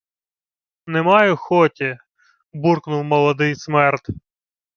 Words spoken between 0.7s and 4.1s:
—Не маю хоті,— буркнув молодий смерд.